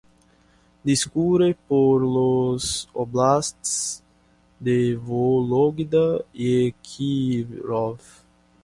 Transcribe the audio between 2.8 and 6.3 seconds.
"óblasts" de Vólogda